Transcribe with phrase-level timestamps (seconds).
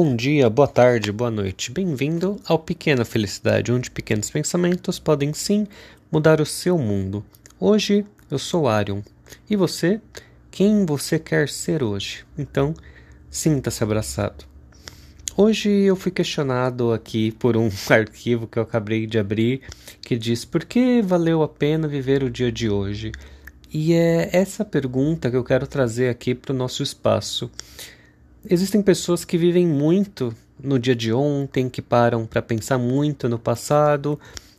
[0.00, 1.72] Bom dia, boa tarde, boa noite.
[1.72, 5.66] Bem-vindo ao Pequena Felicidade, onde pequenos pensamentos podem sim
[6.08, 7.26] mudar o seu mundo.
[7.58, 9.02] Hoje eu sou Arion.
[9.50, 10.00] E você?
[10.52, 12.24] Quem você quer ser hoje?
[12.38, 12.74] Então,
[13.28, 14.44] sinta-se abraçado.
[15.36, 19.62] Hoje eu fui questionado aqui por um arquivo que eu acabei de abrir
[20.02, 23.10] que diz por que valeu a pena viver o dia de hoje?
[23.74, 27.50] E é essa pergunta que eu quero trazer aqui para o nosso espaço.
[28.44, 33.38] Existem pessoas que vivem muito no dia de ontem, que param para pensar muito no
[33.38, 34.18] passado,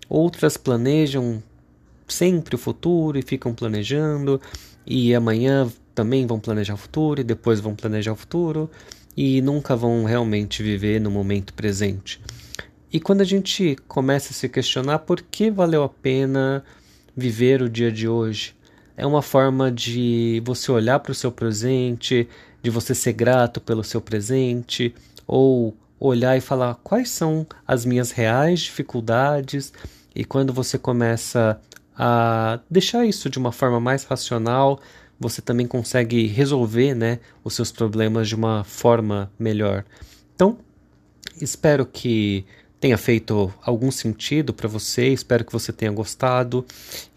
[0.10, 1.42] outras planejam
[2.08, 4.42] sempre o futuro e ficam planejando,
[4.86, 8.70] e amanhã também vão planejar o futuro, e depois vão planejar o futuro,
[9.16, 12.22] e nunca vão realmente viver no momento presente.
[12.92, 16.64] E quando a gente começa a se questionar por que valeu a pena
[17.16, 18.56] viver o dia de hoje,
[18.98, 22.28] é uma forma de você olhar para o seu presente,
[22.62, 24.94] de você ser grato pelo seu presente,
[25.26, 29.74] ou olhar e falar quais são as minhas reais dificuldades,
[30.16, 31.60] e quando você começa
[31.96, 34.80] a deixar isso de uma forma mais racional,
[35.20, 39.84] você também consegue resolver né, os seus problemas de uma forma melhor.
[40.34, 40.58] Então,
[41.42, 42.46] espero que
[42.80, 46.66] tenha feito algum sentido para você, espero que você tenha gostado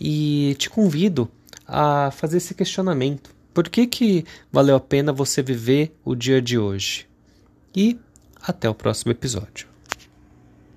[0.01, 1.31] e te convido
[1.67, 3.31] a fazer esse questionamento.
[3.55, 7.07] Por que, que valeu a pena você viver o dia de hoje?
[7.75, 7.99] E
[8.41, 9.72] até o próximo episódio.